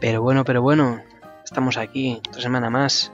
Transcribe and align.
Pero 0.00 0.22
bueno, 0.22 0.44
pero 0.44 0.60
bueno, 0.62 1.00
estamos 1.44 1.78
aquí, 1.78 2.20
otra 2.28 2.42
semana 2.42 2.70
más, 2.70 3.12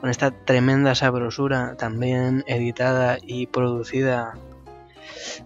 con 0.00 0.10
esta 0.10 0.30
tremenda 0.30 0.94
sabrosura, 0.94 1.76
también 1.76 2.44
editada 2.46 3.18
y 3.22 3.46
producida 3.46 4.34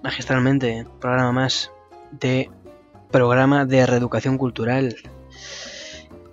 magistralmente, 0.03 0.87
programa 1.01 1.33
más 1.33 1.73
de 2.11 2.51
programa 3.11 3.65
de 3.65 3.87
reeducación 3.87 4.39
cultural. 4.39 4.97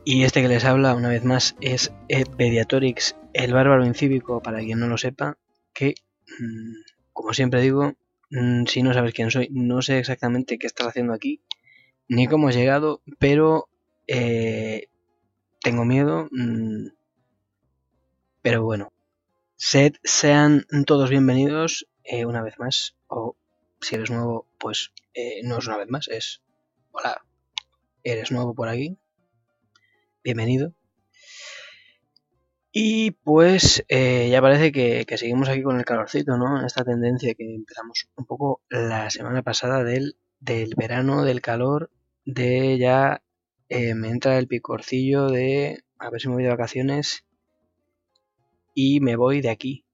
Y 0.05 0.23
este 0.23 0.41
que 0.41 0.49
les 0.49 0.65
habla 0.65 0.95
una 0.95 1.07
vez 1.09 1.23
más 1.23 1.55
es 1.61 1.93
Pediatorix, 2.37 3.15
el 3.33 3.53
bárbaro 3.53 3.85
incívico, 3.85 4.41
para 4.41 4.59
quien 4.59 4.79
no 4.79 4.87
lo 4.87 4.97
sepa, 4.97 5.37
que, 5.73 5.95
mm, 6.39 6.73
como 7.13 7.33
siempre 7.33 7.61
digo, 7.61 7.93
mm, 8.29 8.65
si 8.65 8.83
no 8.83 8.93
sabes 8.93 9.13
quién 9.13 9.31
soy, 9.31 9.47
no 9.51 9.81
sé 9.81 9.99
exactamente 9.99 10.57
qué 10.57 10.67
estás 10.67 10.87
haciendo 10.87 11.13
aquí, 11.13 11.41
ni 12.09 12.27
cómo 12.27 12.49
has 12.49 12.55
llegado, 12.55 13.01
pero 13.17 13.69
eh, 14.07 14.89
tengo 15.61 15.85
miedo. 15.85 16.27
Mm, 16.31 16.87
pero 18.41 18.63
bueno, 18.63 18.91
sed, 19.55 19.93
sean 20.03 20.65
todos 20.85 21.09
bienvenidos 21.09 21.87
eh, 22.03 22.25
una 22.25 22.41
vez 22.41 22.59
más. 22.59 22.95
O 23.07 23.35
si 23.81 23.95
eres 23.95 24.11
nuevo, 24.11 24.47
pues 24.59 24.91
eh, 25.13 25.41
no 25.43 25.59
es 25.59 25.67
una 25.67 25.77
vez 25.77 25.89
más, 25.89 26.07
es 26.07 26.41
hola, 26.91 27.25
eres 28.03 28.31
nuevo 28.31 28.53
por 28.53 28.69
aquí. 28.69 28.97
Bienvenido. 30.23 30.73
Y 32.75 33.11
pues 33.11 33.85
ya 33.87 34.41
parece 34.41 34.71
que, 34.71 35.05
que, 35.05 35.17
seguimos 35.19 35.47
aquí 35.47 35.61
con 35.61 35.77
el 35.77 35.85
calorcito, 35.85 36.37
¿no? 36.37 36.65
Esta 36.65 36.83
tendencia 36.83 37.35
que 37.35 37.53
empezamos 37.53 38.09
un 38.15 38.25
poco 38.25 38.61
la 38.67 39.11
semana 39.11 39.43
pasada 39.43 39.83
del, 39.83 40.17
del 40.39 40.73
verano, 40.75 41.23
del 41.23 41.39
calor, 41.41 41.91
de 42.25 42.79
ya 42.79 43.21
me 43.69 44.09
entra 44.09 44.37
el 44.37 44.47
picorcillo 44.47 45.27
de 45.27 45.83
a 45.97 46.09
ver 46.09 46.21
si 46.21 46.27
me 46.27 46.35
voy 46.35 46.43
de 46.43 46.49
vacaciones 46.49 47.25
y 48.73 48.99
me 48.99 49.15
voy 49.15 49.41
de 49.41 49.49
aquí, 49.49 49.85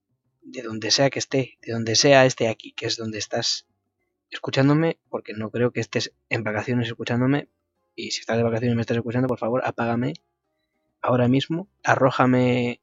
de 0.42 0.62
donde 0.62 0.90
sea 0.90 1.10
que 1.10 1.18
esté, 1.18 1.58
de 1.62 1.72
donde 1.72 1.96
sea 1.96 2.26
este 2.26 2.48
aquí, 2.48 2.72
que 2.72 2.86
es 2.86 2.96
donde 2.96 3.18
estás 3.18 3.66
escuchándome, 4.30 4.98
porque 5.08 5.34
no 5.34 5.50
creo 5.50 5.70
que 5.70 5.80
estés 5.80 6.12
en 6.28 6.44
vacaciones 6.44 6.88
escuchándome, 6.88 7.48
y 7.94 8.10
si 8.12 8.20
estás 8.20 8.36
de 8.36 8.42
vacaciones 8.42 8.74
y 8.74 8.76
me 8.76 8.82
estás 8.82 8.96
escuchando, 8.96 9.28
por 9.28 9.38
favor, 9.38 9.62
apágame 9.64 10.14
ahora 11.02 11.28
mismo, 11.28 11.68
arrójame 11.84 12.80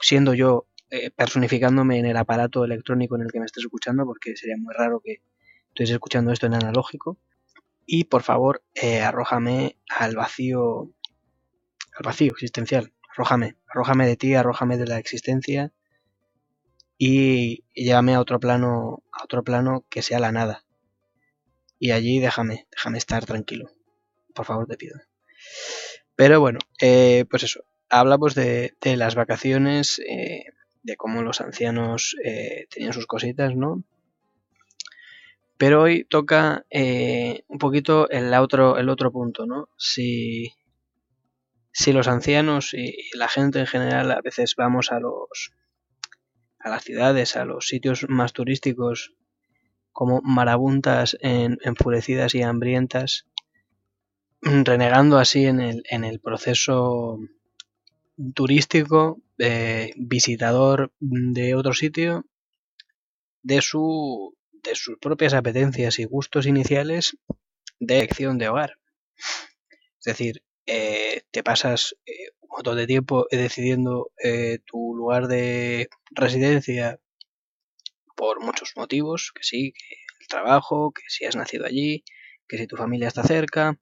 siendo 0.00 0.34
yo 0.34 0.66
eh, 0.90 1.10
personificándome 1.10 1.98
en 1.98 2.06
el 2.06 2.16
aparato 2.16 2.64
electrónico 2.64 3.16
en 3.16 3.22
el 3.22 3.32
que 3.32 3.40
me 3.40 3.46
estés 3.46 3.64
escuchando, 3.64 4.04
porque 4.04 4.36
sería 4.36 4.56
muy 4.58 4.74
raro 4.74 5.00
que 5.04 5.22
estés 5.68 5.90
escuchando 5.90 6.32
esto 6.32 6.46
en 6.46 6.54
analógico 6.54 7.18
y 7.86 8.04
por 8.04 8.22
favor 8.22 8.64
eh, 8.74 9.00
arrójame 9.00 9.78
al 9.88 10.16
vacío, 10.16 10.92
al 11.94 12.02
vacío 12.04 12.32
existencial, 12.32 12.92
arrójame, 13.12 13.56
arrójame 13.68 14.06
de 14.06 14.16
ti, 14.16 14.34
arrójame 14.34 14.76
de 14.76 14.86
la 14.86 14.98
existencia 14.98 15.72
y 16.98 17.64
llévame 17.74 18.14
a 18.14 18.20
otro 18.20 18.40
plano, 18.40 19.04
a 19.12 19.24
otro 19.24 19.44
plano 19.44 19.86
que 19.88 20.02
sea 20.02 20.18
la 20.18 20.32
nada. 20.32 20.64
Y 21.78 21.92
allí 21.92 22.18
déjame, 22.18 22.66
déjame 22.72 22.98
estar 22.98 23.24
tranquilo, 23.24 23.70
por 24.34 24.46
favor 24.46 24.66
te 24.66 24.76
pido. 24.76 24.98
Pero 26.16 26.40
bueno, 26.40 26.58
eh, 26.80 27.24
pues 27.30 27.44
eso, 27.44 27.64
hablamos 27.88 28.34
de, 28.34 28.74
de 28.80 28.96
las 28.96 29.14
vacaciones, 29.14 30.00
eh, 30.00 30.46
de 30.82 30.96
cómo 30.96 31.22
los 31.22 31.40
ancianos 31.40 32.16
tenían 32.70 32.92
sus 32.92 33.06
cositas, 33.06 33.54
¿no? 33.54 33.84
Pero 35.58 35.82
hoy 35.82 36.04
toca 36.04 36.66
eh, 36.70 37.44
un 37.48 37.58
poquito 37.58 38.10
el 38.10 38.32
otro, 38.34 38.76
el 38.78 38.88
otro 38.88 39.10
punto, 39.10 39.46
¿no? 39.46 39.68
Si, 39.78 40.52
si 41.72 41.92
los 41.92 42.08
ancianos 42.08 42.74
y, 42.74 42.94
la 43.14 43.28
gente 43.28 43.60
en 43.60 43.66
general 43.66 44.10
a 44.10 44.20
veces 44.20 44.54
vamos 44.56 44.92
a 44.92 45.00
los 45.00 45.52
a 46.58 46.68
las 46.68 46.82
ciudades, 46.82 47.36
a 47.36 47.44
los 47.44 47.68
sitios 47.68 48.06
más 48.08 48.32
turísticos 48.32 49.14
como 49.92 50.20
marabuntas 50.22 51.16
enfurecidas 51.22 52.34
y 52.34 52.42
hambrientas, 52.42 53.26
renegando 54.42 55.16
así 55.18 55.46
en 55.46 55.60
el, 55.60 55.82
en 55.88 56.04
el 56.04 56.20
proceso 56.20 57.18
turístico, 58.34 59.22
de 59.38 59.94
visitador 59.96 60.92
de 61.00 61.54
otro 61.54 61.72
sitio, 61.72 62.26
de 63.42 63.62
su 63.62 64.35
de 64.66 64.74
sus 64.74 64.98
propias 64.98 65.34
apetencias 65.34 65.98
y 65.98 66.04
gustos 66.04 66.46
iniciales 66.46 67.16
de 67.78 67.98
elección 67.98 68.38
de 68.38 68.48
hogar. 68.48 68.78
Es 69.16 70.04
decir, 70.04 70.42
eh, 70.66 71.22
te 71.30 71.42
pasas 71.42 71.96
eh, 72.06 72.30
un 72.40 72.48
montón 72.50 72.76
de 72.76 72.86
tiempo 72.86 73.26
decidiendo 73.30 74.10
eh, 74.22 74.58
tu 74.66 74.94
lugar 74.94 75.28
de 75.28 75.88
residencia 76.10 77.00
por 78.16 78.40
muchos 78.40 78.72
motivos, 78.76 79.32
que 79.34 79.42
sí, 79.42 79.72
que 79.72 79.96
el 80.20 80.28
trabajo, 80.28 80.92
que 80.92 81.02
si 81.08 81.24
has 81.24 81.36
nacido 81.36 81.66
allí, 81.66 82.04
que 82.48 82.58
si 82.58 82.66
tu 82.66 82.76
familia 82.76 83.08
está 83.08 83.22
cerca. 83.22 83.78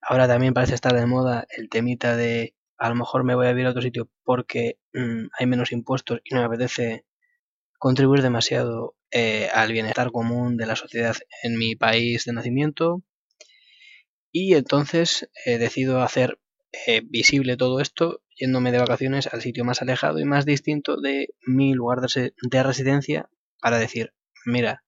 Ahora 0.00 0.26
también 0.26 0.54
parece 0.54 0.74
estar 0.74 0.94
de 0.94 1.06
moda 1.06 1.46
el 1.56 1.68
temita 1.68 2.16
de 2.16 2.54
a 2.78 2.88
lo 2.88 2.94
mejor 2.94 3.24
me 3.24 3.34
voy 3.34 3.46
a 3.46 3.50
vivir 3.50 3.66
a 3.66 3.70
otro 3.70 3.82
sitio 3.82 4.08
porque 4.24 4.78
mm, 4.92 5.26
hay 5.38 5.46
menos 5.46 5.72
impuestos 5.72 6.20
y 6.24 6.34
no 6.34 6.40
me 6.40 6.46
apetece 6.46 7.04
contribuir 7.78 8.22
demasiado 8.22 8.96
eh, 9.10 9.48
al 9.54 9.72
bienestar 9.72 10.10
común 10.10 10.56
de 10.56 10.66
la 10.66 10.76
sociedad 10.76 11.16
en 11.42 11.56
mi 11.56 11.76
país 11.76 12.24
de 12.24 12.32
nacimiento 12.32 13.02
y 14.30 14.54
entonces 14.54 15.30
eh, 15.46 15.58
decido 15.58 16.02
hacer 16.02 16.38
eh, 16.86 17.00
visible 17.04 17.56
todo 17.56 17.80
esto 17.80 18.20
yéndome 18.36 18.72
de 18.72 18.78
vacaciones 18.78 19.26
al 19.32 19.40
sitio 19.40 19.64
más 19.64 19.80
alejado 19.80 20.18
y 20.18 20.24
más 20.24 20.44
distinto 20.44 21.00
de 21.00 21.28
mi 21.46 21.72
lugar 21.72 22.00
de, 22.00 22.62
residencia 22.62 23.28
para 23.60 23.78
decir, 23.78 24.12
mira, 24.44 24.84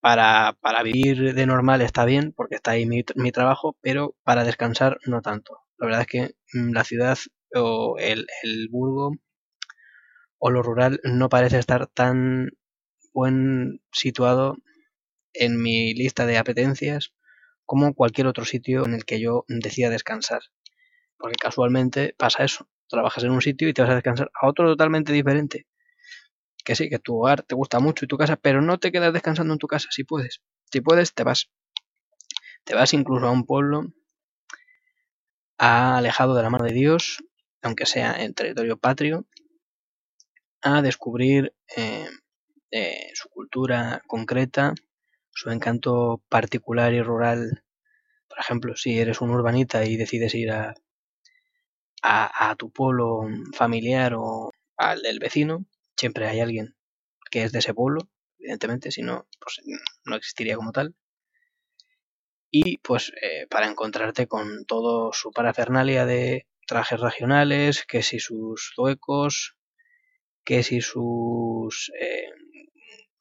para, 0.00 0.56
para, 0.60 0.82
vivir 0.82 1.34
de 1.34 1.46
normal 1.46 1.80
está 1.80 2.04
bien 2.04 2.32
porque 2.32 2.56
está 2.56 2.72
ahí 2.72 2.86
mi, 2.86 3.04
mi, 3.16 3.32
trabajo, 3.32 3.76
pero 3.80 4.14
para 4.22 4.44
descansar 4.44 4.98
no 5.06 5.22
tanto. 5.22 5.60
La 5.78 5.86
verdad 5.86 6.02
es 6.02 6.06
que 6.06 6.34
mm, 6.52 6.72
la 6.72 6.84
ciudad 6.84 7.18
o 7.54 7.96
el, 7.98 8.26
el 8.42 8.68
burgo 8.68 9.12
o 10.38 10.50
lo 10.50 10.62
rural 10.62 11.00
no 11.04 11.28
parece 11.28 11.58
estar 11.58 11.86
tan 11.86 12.50
buen 13.12 13.80
situado 13.92 14.56
en 15.32 15.60
mi 15.60 15.94
lista 15.94 16.26
de 16.26 16.38
apetencias 16.38 17.12
como 17.66 17.94
cualquier 17.94 18.26
otro 18.26 18.44
sitio 18.44 18.84
en 18.84 18.94
el 18.94 19.04
que 19.04 19.20
yo 19.20 19.44
decida 19.48 19.90
descansar. 19.90 20.42
Porque 21.16 21.36
casualmente 21.40 22.14
pasa 22.18 22.44
eso. 22.44 22.68
Trabajas 22.88 23.24
en 23.24 23.30
un 23.30 23.40
sitio 23.40 23.68
y 23.68 23.72
te 23.72 23.82
vas 23.82 23.90
a 23.90 23.94
descansar 23.94 24.30
a 24.40 24.46
otro 24.46 24.66
totalmente 24.66 25.12
diferente. 25.12 25.66
Que 26.64 26.74
sí, 26.74 26.88
que 26.88 26.98
tu 26.98 27.18
hogar 27.18 27.42
te 27.42 27.54
gusta 27.54 27.80
mucho 27.80 28.04
y 28.04 28.08
tu 28.08 28.16
casa, 28.16 28.36
pero 28.36 28.60
no 28.60 28.78
te 28.78 28.92
quedas 28.92 29.12
descansando 29.12 29.52
en 29.52 29.58
tu 29.58 29.66
casa 29.66 29.88
si 29.90 30.04
puedes. 30.04 30.42
Si 30.70 30.80
puedes, 30.80 31.14
te 31.14 31.24
vas. 31.24 31.50
Te 32.64 32.74
vas 32.74 32.94
incluso 32.94 33.26
a 33.26 33.30
un 33.30 33.44
pueblo 33.44 33.92
alejado 35.58 36.34
de 36.34 36.42
la 36.42 36.50
mano 36.50 36.64
de 36.64 36.72
Dios, 36.72 37.24
aunque 37.62 37.86
sea 37.86 38.22
en 38.22 38.34
territorio 38.34 38.76
patrio, 38.76 39.26
a 40.64 40.80
descubrir 40.80 41.54
eh, 41.76 42.08
eh, 42.70 43.10
su 43.14 43.28
cultura 43.28 44.02
concreta, 44.06 44.74
su 45.30 45.50
encanto 45.50 46.22
particular 46.30 46.94
y 46.94 47.02
rural. 47.02 47.62
Por 48.26 48.38
ejemplo, 48.38 48.74
si 48.74 48.98
eres 48.98 49.20
un 49.20 49.30
urbanita 49.30 49.84
y 49.84 49.96
decides 49.96 50.34
ir 50.34 50.50
a, 50.50 50.74
tu 52.56 52.70
pueblo 52.70 53.26
familiar 53.54 54.14
o 54.14 54.50
al 54.76 55.02
del 55.02 55.18
vecino, 55.18 55.66
siempre 55.96 56.28
hay 56.28 56.40
alguien 56.40 56.76
que 57.30 57.42
es 57.44 57.52
de 57.52 57.58
ese 57.58 57.74
pueblo, 57.74 58.08
evidentemente, 58.38 58.90
si 58.90 59.02
no, 59.02 59.26
pues 59.40 59.60
no 60.04 60.16
existiría 60.16 60.56
como 60.56 60.72
tal. 60.72 60.94
Y 62.50 62.78
pues 62.78 63.12
eh, 63.20 63.46
para 63.50 63.68
encontrarte 63.68 64.28
con 64.28 64.64
todo 64.64 65.12
su 65.12 65.32
parafernalia 65.32 66.06
de 66.06 66.46
trajes 66.66 67.00
regionales, 67.00 67.84
que 67.86 68.02
si 68.02 68.18
sus 68.18 68.72
zuecos, 68.74 69.56
que 70.44 70.62
si 70.62 70.80
sus 70.80 71.90
eh, 72.00 72.30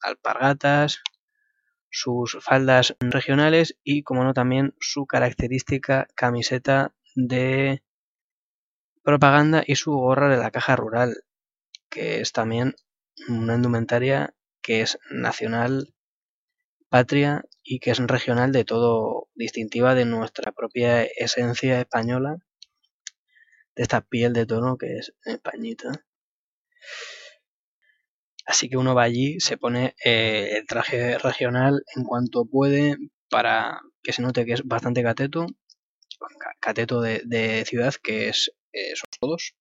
alpargatas, 0.02 1.02
sus 1.90 2.38
faldas 2.42 2.96
regionales 3.00 3.78
y, 3.84 4.04
como 4.04 4.24
no, 4.24 4.34
también 4.34 4.74
su 4.80 5.06
característica 5.06 6.08
camiseta 6.16 6.94
de 7.16 7.84
propaganda 9.04 9.64
y 9.66 9.76
su 9.76 9.92
gorra 9.94 10.30
de 10.30 10.38
la 10.38 10.52
caja 10.52 10.76
rural, 10.76 11.24
que 11.90 12.22
es 12.22 12.32
también 12.32 12.76
una 13.30 13.56
indumentaria 13.56 14.34
que 14.62 14.82
es 14.82 14.98
nacional, 15.12 15.94
patria 16.90 17.44
y 17.64 17.80
que 17.80 17.92
es 17.92 18.00
regional 18.00 18.52
de 18.52 18.66
todo, 18.66 19.30
distintiva 19.36 19.94
de 19.94 20.06
nuestra 20.06 20.52
propia 20.52 21.04
esencia 21.04 21.80
española, 21.80 22.38
de 23.76 23.84
esta 23.84 24.02
piel 24.02 24.34
de 24.34 24.46
tono 24.46 24.78
que 24.78 24.98
es 24.98 25.14
españita. 25.26 26.06
Así 28.46 28.70
que 28.70 28.78
uno 28.78 28.94
va 28.94 29.04
allí, 29.04 29.40
se 29.40 29.58
pone 29.58 29.96
eh, 30.04 30.58
el 30.58 30.66
traje 30.68 31.18
regional 31.18 31.84
en 31.96 32.04
cuanto 32.04 32.46
puede 32.46 32.98
para 33.30 33.82
que 34.04 34.14
se 34.14 34.22
note 34.22 34.46
que 34.46 34.54
es 34.54 34.64
bastante 34.64 35.02
cateto, 35.02 35.48
cateto 36.60 37.02
de, 37.02 37.64
ciudad, 37.66 37.94
que 38.02 38.30
es 38.30 38.52
eh, 38.74 38.94
somos 38.96 39.20
todos. 39.20 39.56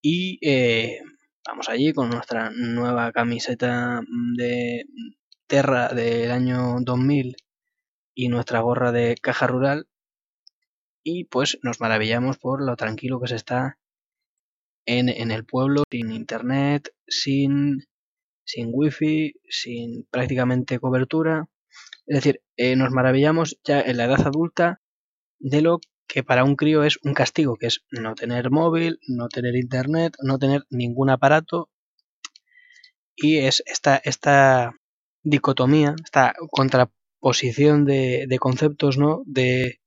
Y 0.00 0.38
eh, 0.42 1.00
vamos 1.46 1.68
allí 1.68 1.92
con 1.92 2.10
nuestra 2.10 2.50
nueva 2.50 3.12
camiseta 3.12 4.00
de 4.36 4.86
Terra 5.46 5.88
del 5.88 6.30
año 6.30 6.76
2000 6.80 7.36
y 8.14 8.28
nuestra 8.28 8.60
gorra 8.60 8.92
de 8.92 9.16
caja 9.20 9.46
rural. 9.46 9.88
Y 11.02 11.24
pues 11.24 11.58
nos 11.62 11.80
maravillamos 11.80 12.38
por 12.38 12.64
lo 12.64 12.76
tranquilo 12.76 13.20
que 13.20 13.28
se 13.28 13.36
está 13.36 13.78
en, 14.88 15.10
en 15.10 15.30
el 15.30 15.44
pueblo, 15.44 15.82
sin 15.90 16.10
internet, 16.10 16.94
sin, 17.06 17.84
sin 18.44 18.70
wifi, 18.72 19.34
sin 19.50 20.08
prácticamente 20.10 20.78
cobertura. 20.78 21.46
Es 22.06 22.16
decir, 22.16 22.40
eh, 22.56 22.74
nos 22.74 22.90
maravillamos 22.90 23.60
ya 23.64 23.82
en 23.82 23.98
la 23.98 24.06
edad 24.06 24.26
adulta 24.26 24.80
de 25.38 25.60
lo 25.60 25.80
que 26.06 26.24
para 26.24 26.42
un 26.42 26.56
crío 26.56 26.84
es 26.84 26.98
un 27.04 27.12
castigo, 27.12 27.56
que 27.56 27.66
es 27.66 27.84
no 27.90 28.14
tener 28.14 28.50
móvil, 28.50 28.98
no 29.06 29.28
tener 29.28 29.56
internet, 29.56 30.16
no 30.22 30.38
tener 30.38 30.64
ningún 30.70 31.10
aparato. 31.10 31.68
Y 33.14 33.36
es 33.40 33.62
esta, 33.66 34.00
esta 34.02 34.72
dicotomía, 35.22 35.96
esta 36.02 36.32
contraposición 36.50 37.84
de, 37.84 38.24
de 38.26 38.38
conceptos, 38.38 38.96
¿no? 38.96 39.22
De 39.26 39.80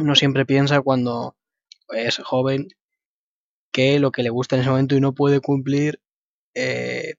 uno 0.00 0.14
siempre 0.14 0.46
piensa 0.46 0.80
cuando 0.80 1.36
es 1.90 2.16
joven 2.16 2.68
que 3.72 3.98
lo 3.98 4.12
que 4.12 4.22
le 4.22 4.30
gusta 4.30 4.56
en 4.56 4.62
ese 4.62 4.70
momento 4.70 4.94
y 4.94 5.00
no 5.00 5.14
puede 5.14 5.40
cumplir 5.40 6.00
eh, 6.54 7.14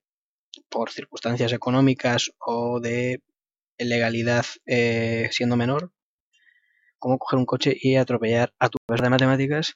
por 0.69 0.91
circunstancias 0.91 1.51
económicas 1.53 2.31
o 2.39 2.79
de 2.79 3.21
legalidad 3.77 4.45
eh, 4.65 5.29
siendo 5.31 5.57
menor, 5.57 5.91
como 7.00 7.17
coger 7.17 7.39
un 7.39 7.45
coche 7.45 7.75
y 7.79 7.95
atropellar 7.95 8.53
a 8.59 8.69
tu 8.69 8.77
profesor 8.85 9.05
de 9.05 9.09
matemáticas, 9.09 9.73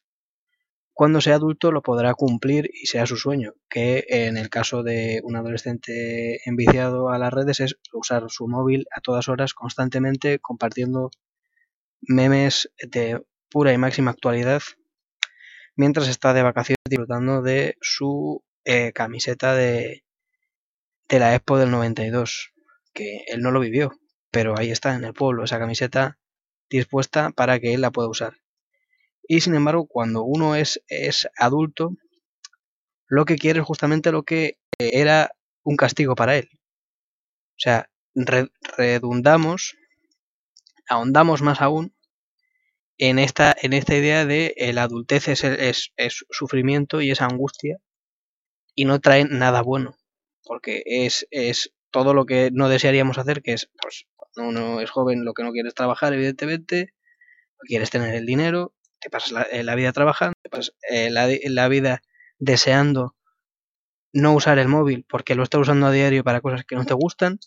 cuando 0.94 1.22
sea 1.22 1.36
adulto 1.36 1.72
lo 1.72 1.84
podrá 1.84 2.16
cumplir 2.16 2.70
y 2.74 2.88
sea 2.88 3.06
su 3.06 3.18
sueño, 3.18 3.54
que 3.70 4.06
en 4.08 4.38
el 4.38 4.50
caso 4.50 4.82
de 4.82 5.22
un 5.24 5.36
adolescente 5.36 6.40
enviciado 6.50 7.10
a 7.10 7.20
las 7.20 7.32
redes 7.32 7.60
es 7.60 7.76
usar 7.94 8.24
su 8.30 8.48
móvil 8.48 8.88
a 8.92 9.02
todas 9.02 9.30
horas 9.30 9.54
constantemente 9.54 10.40
compartiendo 10.40 11.12
memes 12.02 12.72
de 12.82 13.22
pura 13.50 13.74
y 13.74 13.78
máxima 13.78 14.12
actualidad 14.12 14.62
mientras 15.78 16.10
está 16.10 16.34
de 16.34 16.44
vacaciones 16.44 16.82
disfrutando 16.90 17.42
de 17.42 17.78
su 17.82 18.44
eh, 18.66 18.92
camiseta 18.92 19.56
de, 19.56 20.04
de 21.08 21.20
la 21.20 21.36
Expo 21.36 21.58
del 21.58 21.72
92, 21.72 22.52
que 22.94 23.24
él 23.28 23.42
no 23.42 23.52
lo 23.52 23.62
vivió, 23.62 23.92
pero 24.32 24.58
ahí 24.58 24.72
está 24.72 24.96
en 24.96 25.06
el 25.06 25.14
pueblo, 25.14 25.46
esa 25.46 25.60
camiseta 25.60 26.18
dispuesta 26.70 27.30
para 27.30 27.60
que 27.60 27.74
él 27.74 27.82
la 27.82 27.92
pueda 27.92 28.10
usar. 28.10 28.34
Y 29.28 29.42
sin 29.42 29.56
embargo, 29.56 29.88
cuando 29.88 30.24
uno 30.24 30.56
es, 30.56 30.82
es 30.88 31.30
adulto, 31.38 31.92
lo 33.08 33.26
que 33.26 33.38
quiere 33.38 33.60
es 33.60 33.66
justamente 33.66 34.12
lo 34.12 34.24
que 34.24 34.58
era 34.80 35.32
un 35.64 35.78
castigo 35.78 36.16
para 36.16 36.38
él. 36.38 36.50
O 36.54 37.60
sea, 37.60 37.90
redundamos, 38.78 39.76
ahondamos 40.90 41.42
más 41.42 41.62
aún 41.62 41.94
en 42.98 43.20
esta, 43.20 43.56
en 43.62 43.74
esta 43.74 43.96
idea 43.96 44.26
de 44.26 44.54
el 44.58 44.78
adultez 44.78 45.28
es, 45.28 45.44
es, 45.44 45.92
es 45.98 46.26
sufrimiento 46.30 47.02
y 47.02 47.12
es 47.12 47.22
angustia 47.22 47.78
y 48.76 48.86
no 48.86 49.00
trae 49.00 49.26
nada 49.26 49.62
bueno, 49.62 49.98
porque 50.44 50.84
es, 50.86 51.28
es 51.32 51.74
todo 51.92 52.14
lo 52.14 52.26
que 52.26 52.50
no 52.52 52.70
desearíamos 52.70 53.18
hacer, 53.18 53.42
que 53.42 53.54
es, 53.54 53.70
pues, 53.82 54.06
cuando 54.16 54.50
uno 54.50 54.82
es 54.82 54.90
joven, 54.92 55.26
lo 55.26 55.34
que 55.34 55.44
no 55.44 55.52
quiere 55.52 55.70
es 55.70 55.76
trabajar, 55.76 56.14
evidentemente, 56.14 56.94
quieres 57.68 57.90
tener 57.90 58.14
el 58.16 58.26
dinero, 58.26 58.74
te 59.00 59.10
pasas 59.10 59.32
la, 59.32 59.42
eh, 59.44 59.64
la 59.64 59.76
vida 59.76 59.92
trabajando, 59.94 60.34
te 60.42 60.50
pasas 60.50 60.76
eh, 60.90 61.10
la, 61.10 61.28
la, 61.44 61.68
vida 61.68 62.02
deseando 62.40 63.16
no 64.14 64.34
usar 64.34 64.60
el 64.60 64.68
móvil 64.68 65.06
porque 65.08 65.36
lo 65.36 65.44
estás 65.44 65.62
usando 65.62 65.88
a 65.88 65.92
diario 65.92 66.24
para 66.24 66.42
cosas 66.42 66.66
que 66.66 66.76
no 66.76 66.86
te 66.86 66.94
gustan, 66.94 67.40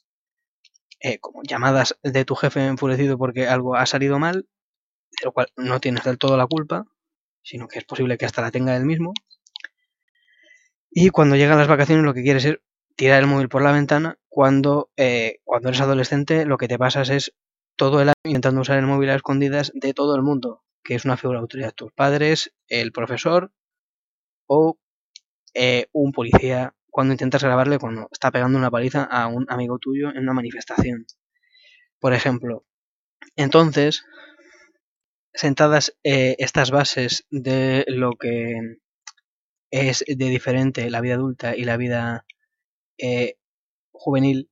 eh, 1.00 1.18
como 1.18 1.42
llamadas 1.42 1.98
de 2.02 2.24
tu 2.24 2.34
jefe 2.34 2.66
enfurecido 2.66 3.18
porque 3.18 3.46
algo 3.48 3.76
ha 3.76 3.86
salido 3.86 4.18
mal, 4.18 4.48
de 5.10 5.24
lo 5.24 5.32
cual 5.32 5.48
no 5.56 5.80
tienes 5.80 6.04
del 6.04 6.18
todo 6.18 6.36
la 6.36 6.46
culpa, 6.46 6.86
sino 7.42 7.68
que 7.68 7.78
es 7.78 7.84
posible 7.84 8.18
que 8.18 8.26
hasta 8.26 8.42
la 8.42 8.50
tenga 8.50 8.76
él 8.76 8.84
mismo. 8.84 9.12
Y 10.90 11.10
cuando 11.10 11.36
llegan 11.36 11.58
las 11.58 11.68
vacaciones 11.68 12.04
lo 12.04 12.14
que 12.14 12.22
quieres 12.22 12.44
es 12.44 12.58
tirar 12.96 13.20
el 13.20 13.28
móvil 13.28 13.48
por 13.48 13.62
la 13.62 13.72
ventana, 13.72 14.18
cuando, 14.28 14.90
eh, 14.96 15.38
cuando 15.44 15.68
eres 15.68 15.80
adolescente 15.80 16.44
lo 16.44 16.58
que 16.58 16.68
te 16.68 16.78
pasas 16.78 17.10
es 17.10 17.34
todo 17.76 18.02
el 18.02 18.08
año 18.08 18.14
intentando 18.24 18.60
usar 18.60 18.78
el 18.78 18.86
móvil 18.86 19.10
a 19.10 19.14
escondidas 19.14 19.72
de 19.74 19.94
todo 19.94 20.16
el 20.16 20.22
mundo, 20.22 20.64
que 20.84 20.94
es 20.94 21.04
una 21.04 21.16
figura 21.16 21.38
de 21.38 21.42
autoridad, 21.42 21.72
tus 21.72 21.92
padres, 21.92 22.52
el 22.68 22.92
profesor 22.92 23.52
o 24.46 24.78
eh, 25.54 25.86
un 25.92 26.12
policía 26.12 26.74
cuando 26.90 27.14
intentas 27.14 27.42
grabarle 27.42 27.78
cuando 27.78 28.08
está 28.10 28.30
pegando 28.30 28.58
una 28.58 28.70
paliza 28.70 29.04
a 29.04 29.28
un 29.28 29.46
amigo 29.48 29.78
tuyo 29.78 30.10
en 30.10 30.18
una 30.18 30.34
manifestación. 30.34 31.06
Por 31.98 32.14
ejemplo. 32.14 32.64
Entonces, 33.36 34.04
sentadas 35.40 35.96
eh, 36.04 36.36
estas 36.38 36.70
bases 36.70 37.26
de 37.30 37.84
lo 37.88 38.12
que 38.12 38.76
es 39.70 40.04
de 40.06 40.26
diferente 40.26 40.90
la 40.90 41.00
vida 41.00 41.14
adulta 41.14 41.56
y 41.56 41.64
la 41.64 41.78
vida 41.78 42.26
eh, 42.98 43.36
juvenil, 43.90 44.50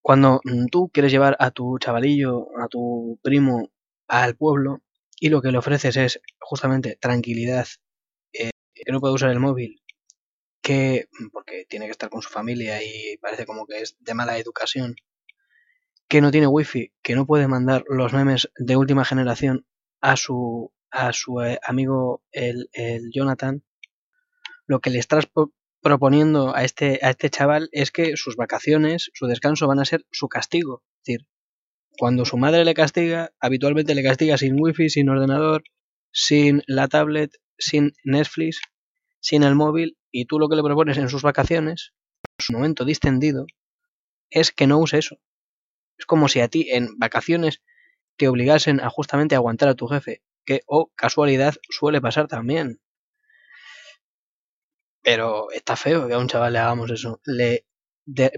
cuando 0.00 0.40
tú 0.72 0.88
quieres 0.90 1.12
llevar 1.12 1.36
a 1.40 1.50
tu 1.50 1.78
chavalillo, 1.78 2.48
a 2.58 2.68
tu 2.68 3.18
primo 3.22 3.70
al 4.08 4.34
pueblo 4.34 4.80
y 5.20 5.28
lo 5.28 5.42
que 5.42 5.52
le 5.52 5.58
ofreces 5.58 5.96
es 5.96 6.22
justamente 6.38 6.96
tranquilidad, 6.96 7.66
eh, 8.32 8.50
que 8.74 8.92
no 8.92 9.00
puede 9.00 9.14
usar 9.14 9.30
el 9.30 9.40
móvil, 9.40 9.82
que 10.62 11.08
porque 11.32 11.66
tiene 11.68 11.84
que 11.84 11.92
estar 11.92 12.08
con 12.08 12.22
su 12.22 12.30
familia 12.30 12.82
y 12.82 13.18
parece 13.18 13.44
como 13.44 13.66
que 13.66 13.82
es 13.82 13.96
de 14.00 14.14
mala 14.14 14.38
educación, 14.38 14.96
que 16.10 16.20
no 16.20 16.32
tiene 16.32 16.48
wifi, 16.48 16.92
que 17.02 17.14
no 17.14 17.24
puede 17.24 17.46
mandar 17.46 17.84
los 17.88 18.12
memes 18.12 18.50
de 18.58 18.74
última 18.74 19.04
generación 19.04 19.64
a 20.00 20.16
su, 20.16 20.72
a 20.90 21.12
su 21.12 21.40
eh, 21.40 21.60
amigo 21.62 22.24
el, 22.32 22.68
el, 22.72 23.12
Jonathan, 23.14 23.62
lo 24.66 24.80
que 24.80 24.90
le 24.90 24.98
estás 24.98 25.30
proponiendo 25.80 26.52
a 26.56 26.64
este, 26.64 26.98
a 27.00 27.10
este 27.10 27.30
chaval 27.30 27.68
es 27.70 27.92
que 27.92 28.16
sus 28.16 28.34
vacaciones, 28.34 29.12
su 29.14 29.28
descanso 29.28 29.68
van 29.68 29.78
a 29.78 29.84
ser 29.84 30.04
su 30.10 30.26
castigo. 30.26 30.82
Es 30.96 31.04
decir, 31.04 31.26
cuando 31.96 32.24
su 32.24 32.36
madre 32.38 32.64
le 32.64 32.74
castiga, 32.74 33.30
habitualmente 33.38 33.94
le 33.94 34.02
castiga 34.02 34.36
sin 34.36 34.60
wifi, 34.60 34.90
sin 34.90 35.08
ordenador, 35.10 35.62
sin 36.10 36.64
la 36.66 36.88
tablet, 36.88 37.36
sin 37.56 37.92
Netflix, 38.02 38.60
sin 39.20 39.44
el 39.44 39.54
móvil, 39.54 39.96
y 40.10 40.24
tú 40.24 40.40
lo 40.40 40.48
que 40.48 40.56
le 40.56 40.64
propones 40.64 40.98
en 40.98 41.08
sus 41.08 41.22
vacaciones, 41.22 41.92
en 42.36 42.44
su 42.44 42.52
momento 42.52 42.84
distendido, 42.84 43.46
es 44.28 44.50
que 44.50 44.66
no 44.66 44.78
use 44.78 44.98
eso. 44.98 45.20
Es 46.00 46.06
como 46.06 46.28
si 46.28 46.40
a 46.40 46.48
ti 46.48 46.66
en 46.70 46.98
vacaciones 46.98 47.62
te 48.16 48.26
obligasen 48.26 48.80
a 48.80 48.88
justamente 48.88 49.34
aguantar 49.34 49.68
a 49.68 49.74
tu 49.74 49.86
jefe, 49.86 50.22
que, 50.46 50.62
oh, 50.66 50.90
casualidad, 50.96 51.54
suele 51.68 52.00
pasar 52.00 52.26
también. 52.26 52.80
Pero 55.02 55.50
está 55.50 55.76
feo 55.76 56.08
que 56.08 56.14
a 56.14 56.18
un 56.18 56.26
chaval 56.26 56.54
le 56.54 56.58
hagamos 56.58 56.90
eso. 56.90 57.20
Le 57.26 57.66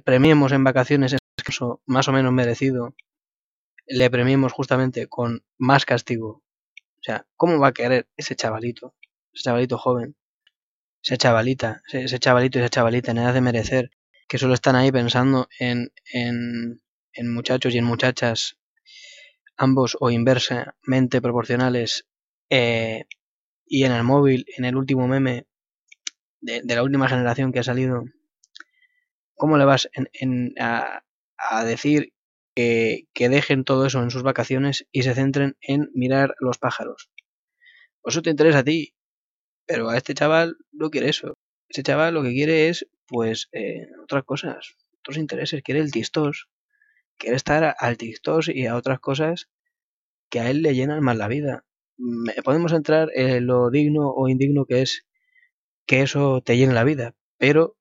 premiemos 0.05 0.51
en 0.51 0.65
vacaciones, 0.65 1.13
en 1.13 1.19
caso 1.45 1.81
más 1.87 2.09
o 2.09 2.13
menos 2.13 2.33
merecido, 2.33 2.97
le 3.87 4.11
premiemos 4.11 4.53
justamente 4.53 5.07
con 5.07 5.45
más 5.57 5.85
castigo. 5.85 6.43
O 6.99 7.03
sea, 7.03 7.27
¿cómo 7.37 7.61
va 7.61 7.69
a 7.69 7.73
querer 7.73 8.09
ese 8.17 8.35
chavalito, 8.35 8.97
ese 9.33 9.45
chavalito 9.45 9.79
joven, 9.79 10.17
esa 11.01 11.17
chavalita, 11.17 11.83
ese 11.93 12.19
chavalito 12.19 12.59
y 12.59 12.63
esa 12.63 12.71
chavalita 12.71 13.13
en 13.13 13.19
edad 13.19 13.35
de 13.35 13.41
merecer, 13.41 13.91
que 14.27 14.39
solo 14.39 14.55
están 14.55 14.75
ahí 14.75 14.91
pensando 14.91 15.49
en, 15.61 15.93
en 16.13 16.82
en 17.15 17.33
muchachos 17.33 17.75
y 17.75 17.79
en 17.79 17.85
muchachas, 17.85 18.59
ambos 19.57 19.97
o 20.01 20.11
inversamente 20.11 21.21
proporcionales, 21.21 22.07
eh, 22.51 23.05
y 23.67 23.85
en 23.85 23.93
el 23.93 24.05
móvil, 24.05 24.45
en 24.57 24.65
el 24.65 24.77
último 24.77 25.09
meme 25.09 25.47
de, 26.41 26.63
la 26.65 26.83
última 26.83 27.09
generación 27.09 27.53
que 27.53 27.61
ha 27.61 27.63
salido, 27.63 28.05
¿cómo 29.35 29.57
le 29.57 29.65
vas 29.65 29.89
en, 29.95 30.09
en, 30.13 30.55
a, 30.61 31.03
a, 31.39 31.65
decir 31.65 32.13
que, 32.55 33.07
dejen 33.15 33.65
todo 33.65 33.87
eso 33.87 34.03
en 34.03 34.11
sus 34.11 34.23
vacaciones 34.23 34.87
y 34.93 35.03
se 35.03 35.15
centren 35.15 35.57
en 35.61 35.91
mirar 35.95 36.35
los 36.41 36.59
pájaros? 36.59 37.11
Pues 38.03 38.15
eso 38.15 38.23
te 38.23 38.31
interesa 38.31 38.59
a 38.59 38.65
ti, 38.65 38.95
pero 39.67 39.89
a 39.89 39.97
este 39.97 40.15
chaval 40.15 40.57
no 40.73 40.91
quiere 40.91 41.09
eso. 41.09 41.35
Ese 41.69 41.83
chaval 41.83 42.15
lo 42.15 42.23
que 42.23 42.33
quiere 42.33 42.69
es, 42.69 42.87
pues, 43.07 43.49
eh, 43.53 43.87
otras 44.03 44.25
cosas, 44.25 44.77
otros 44.99 45.17
intereses, 45.17 45.63
quiere 45.63 45.81
el 45.81 45.93
tistos, 45.93 46.49
quiere 47.19 47.37
estar 47.37 47.77
al 47.79 47.97
TikTok 47.97 48.49
y 48.49 48.67
a 48.67 48.77
otras 48.77 49.01
cosas 49.01 49.49
que 50.31 50.41
a 50.41 50.51
él 50.51 50.63
le 50.63 50.75
llenan 50.75 51.03
más 51.03 51.17
la 51.17 51.29
vida. 51.29 51.65
Podemos 52.45 52.73
entrar 52.73 53.11
en 53.15 53.47
lo 53.47 53.71
digno 53.71 54.11
o 54.11 54.29
indigno 54.29 54.65
que 54.67 54.83
es 54.83 55.07
que 55.87 56.03
eso 56.03 56.43
te 56.43 56.57
llene 56.57 56.75
la 56.75 56.85
vida, 56.85 57.15
pero 57.39 57.77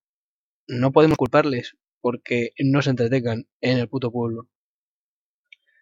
no 0.67 0.91
podemos 0.91 1.17
culparles 1.17 1.77
porque 2.01 2.51
no 2.59 2.81
se 2.81 2.91
entretengan 2.91 3.47
en 3.61 3.77
el 3.77 3.87
puto 3.89 4.11
pueblo. 4.11 4.47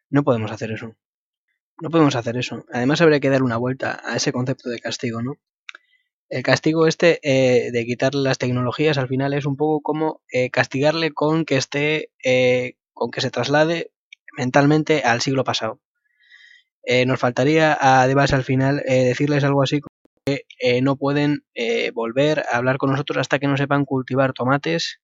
No 0.09 0.23
podemos 0.23 0.51
hacer 0.51 0.71
eso. 0.71 0.95
no 1.81 1.89
podemos 1.89 2.15
hacer 2.15 2.37
eso. 2.37 2.65
Además 2.73 3.01
habría 3.01 3.19
que 3.19 3.29
dar 3.29 3.43
una 3.43 3.57
vuelta 3.57 4.01
a 4.03 4.15
ese 4.17 4.31
concepto 4.33 4.69
de 4.69 4.79
castigo, 4.79 5.21
¿no? 5.21 5.35
El 6.29 6.43
castigo 6.43 6.87
este 6.87 7.19
eh, 7.23 7.71
de 7.71 7.85
quitarle 7.85 8.21
las 8.21 8.37
tecnologías 8.37 8.97
al 8.99 9.07
final 9.07 9.33
es 9.33 9.45
un 9.45 9.57
poco 9.57 9.81
como 9.81 10.21
eh, 10.31 10.51
castigarle 10.51 11.11
con 11.11 11.45
que 11.45 11.57
esté, 11.57 12.11
eh, 12.23 12.75
con 12.99 13.11
que 13.11 13.21
se 13.21 13.31
traslade 13.31 13.91
mentalmente 14.37 15.01
al 15.03 15.21
siglo 15.21 15.43
pasado. 15.43 15.79
nos 17.05 17.19
faltaría 17.19 17.77
además 17.79 18.33
al 18.33 18.43
final 18.43 18.83
decirles 18.87 19.43
algo 19.43 19.63
así 19.63 19.79
como 19.81 19.95
que 20.25 20.81
no 20.81 20.95
pueden 20.95 21.45
volver 21.93 22.45
a 22.51 22.57
hablar 22.57 22.77
con 22.77 22.91
nosotros 22.91 23.17
hasta 23.17 23.39
que 23.39 23.47
no 23.47 23.57
sepan 23.57 23.85
cultivar 23.85 24.33
tomates 24.33 24.99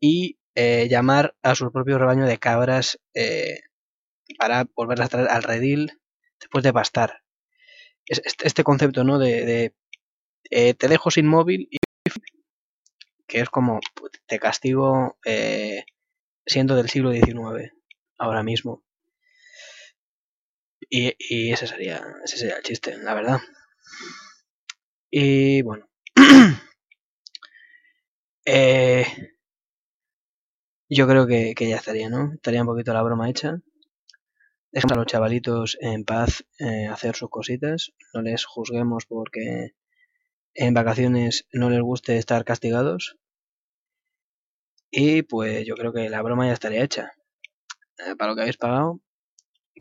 y 0.00 0.38
llamar 0.54 1.34
a 1.42 1.54
su 1.54 1.70
propio 1.72 1.98
rebaño 1.98 2.26
de 2.26 2.38
cabras 2.38 2.98
para 4.38 4.66
volverlas 4.74 5.06
a 5.06 5.10
traer 5.10 5.28
al 5.28 5.42
redil 5.42 5.92
después 6.40 6.64
de 6.64 6.72
pastar. 6.72 7.22
Este, 8.06 8.46
este 8.46 8.64
concepto, 8.64 9.04
¿no? 9.04 9.18
De, 9.18 9.74
eh, 10.50 10.74
te 10.74 10.88
dejo 10.88 11.10
sin 11.10 11.26
móvil 11.26 11.68
y 11.70 11.78
que 13.26 13.40
es 13.40 13.50
como 13.50 13.80
te 14.26 14.38
castigo 14.38 15.18
eh, 15.24 15.84
siendo 16.48 16.74
del 16.74 16.88
siglo 16.88 17.12
XIX 17.12 17.72
ahora 18.18 18.42
mismo. 18.42 18.82
Y, 20.90 21.14
ese 21.52 21.66
sería 21.66 22.02
ese 22.24 22.38
sería 22.38 22.56
el 22.56 22.62
chiste, 22.62 22.96
la 22.98 23.14
verdad. 23.14 23.40
Y 25.10 25.62
bueno. 25.62 25.88
eh, 28.46 29.06
yo 30.88 31.06
creo 31.06 31.26
que, 31.26 31.54
que, 31.54 31.68
ya 31.68 31.76
estaría, 31.76 32.08
¿no? 32.08 32.32
Estaría 32.34 32.62
un 32.62 32.66
poquito 32.66 32.92
la 32.92 33.02
broma 33.02 33.28
hecha. 33.28 33.60
Dejemos 34.72 34.92
a 34.92 35.00
los 35.00 35.06
chavalitos 35.06 35.78
en 35.80 36.04
paz 36.04 36.44
eh, 36.58 36.86
hacer 36.88 37.16
sus 37.16 37.30
cositas. 37.30 37.92
No 38.12 38.22
les 38.22 38.44
juzguemos 38.44 39.06
porque 39.06 39.74
en 40.54 40.74
vacaciones 40.74 41.46
no 41.52 41.70
les 41.70 41.80
guste 41.80 42.18
estar 42.18 42.44
castigados. 42.44 43.16
Y 44.90 45.22
pues 45.22 45.66
yo 45.66 45.74
creo 45.74 45.92
que 45.92 46.08
la 46.08 46.22
broma 46.22 46.46
ya 46.46 46.52
estaría 46.52 46.82
hecha. 46.82 47.12
Eh, 47.98 48.16
para 48.16 48.30
lo 48.30 48.36
que 48.36 48.42
habéis 48.42 48.56
pagado, 48.56 49.00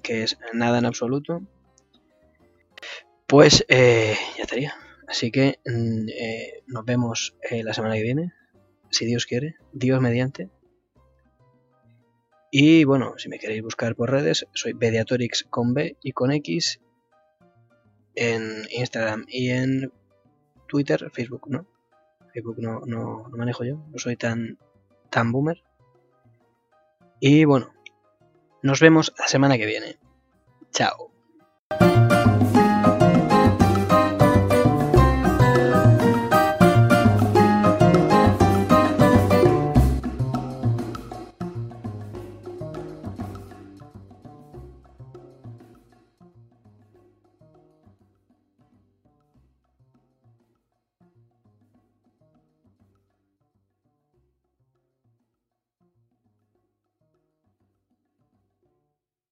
que 0.03 0.23
es 0.23 0.37
nada 0.53 0.79
en 0.79 0.85
absoluto, 0.85 1.41
pues 3.27 3.65
eh, 3.67 4.15
ya 4.37 4.43
estaría. 4.43 4.75
Así 5.07 5.31
que 5.31 5.59
mm, 5.65 6.07
nos 6.67 6.85
vemos 6.85 7.35
la 7.49 7.73
semana 7.73 7.95
que 7.95 8.03
viene, 8.03 8.33
si 8.89 9.05
Dios 9.05 9.25
quiere, 9.25 9.55
Dios 9.71 10.01
mediante. 10.01 10.49
Y 12.51 12.85
bueno, 12.85 13.13
si 13.17 13.29
me 13.29 13.39
queréis 13.39 13.61
buscar 13.61 13.95
por 13.95 14.09
redes, 14.09 14.47
soy 14.53 14.73
Mediatorix 14.73 15.45
con 15.49 15.73
B 15.73 15.97
y 16.01 16.11
con 16.11 16.31
X 16.31 16.81
en 18.15 18.63
Instagram 18.71 19.25
y 19.27 19.49
en 19.49 19.91
Twitter, 20.67 21.09
Facebook 21.11 21.49
no. 21.49 21.67
Facebook 22.33 22.57
no, 22.59 22.81
no, 22.85 23.27
no 23.29 23.37
manejo 23.37 23.63
yo, 23.63 23.85
no 23.91 23.97
soy 23.97 24.15
tan, 24.15 24.57
tan 25.09 25.31
boomer. 25.31 25.63
Y 27.19 27.45
bueno, 27.45 27.73
nos 28.61 28.79
vemos 28.79 29.13
la 29.17 29.27
semana 29.27 29.57
que 29.57 29.65
viene. 29.65 29.97
Chao. 30.71 31.06